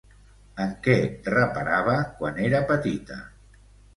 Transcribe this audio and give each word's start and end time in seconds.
En 0.63 0.71
què 0.87 0.95
reparava 1.33 1.95
quan 2.21 2.39
era 2.47 2.61
petita? 2.73 3.21